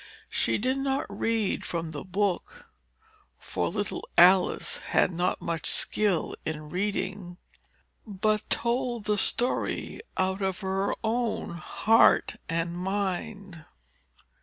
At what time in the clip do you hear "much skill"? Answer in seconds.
5.43-6.33